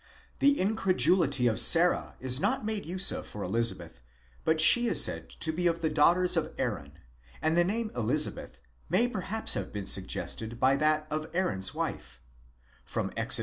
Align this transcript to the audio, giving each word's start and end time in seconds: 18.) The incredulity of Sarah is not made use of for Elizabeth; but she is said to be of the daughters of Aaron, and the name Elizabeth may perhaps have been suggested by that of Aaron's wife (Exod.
18.) 0.41 0.55
The 0.55 0.59
incredulity 0.59 1.45
of 1.45 1.59
Sarah 1.59 2.15
is 2.19 2.39
not 2.39 2.65
made 2.65 2.87
use 2.87 3.11
of 3.11 3.27
for 3.27 3.43
Elizabeth; 3.43 4.01
but 4.43 4.59
she 4.59 4.87
is 4.87 5.03
said 5.03 5.29
to 5.29 5.51
be 5.51 5.67
of 5.67 5.81
the 5.81 5.91
daughters 5.91 6.35
of 6.35 6.55
Aaron, 6.57 6.93
and 7.39 7.55
the 7.55 7.63
name 7.63 7.91
Elizabeth 7.95 8.59
may 8.89 9.07
perhaps 9.07 9.53
have 9.53 9.71
been 9.71 9.85
suggested 9.85 10.59
by 10.59 10.75
that 10.75 11.05
of 11.11 11.27
Aaron's 11.35 11.75
wife 11.75 12.19
(Exod. 13.15 13.39